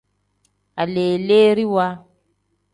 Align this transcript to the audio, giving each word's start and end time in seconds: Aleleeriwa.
Aleleeriwa. 0.81 1.87